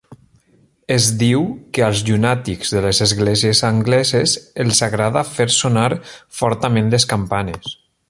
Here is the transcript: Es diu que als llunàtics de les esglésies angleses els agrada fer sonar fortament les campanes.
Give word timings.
Es 0.95 1.09
diu 1.19 1.45
que 1.77 1.83
als 1.87 2.01
llunàtics 2.07 2.73
de 2.77 2.81
les 2.87 3.03
esglésies 3.07 3.63
angleses 3.69 4.35
els 4.65 4.83
agrada 4.91 5.27
fer 5.37 5.51
sonar 5.61 5.89
fortament 6.43 6.95
les 6.97 7.11
campanes. 7.17 7.75